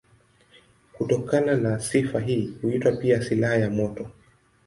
Kutokana 0.93 1.55
na 1.55 1.79
sifa 1.79 2.19
hii 2.19 2.53
huitwa 2.61 2.91
pia 2.91 3.21
silaha 3.21 3.55
ya 3.57 3.69
moto. 3.69 4.09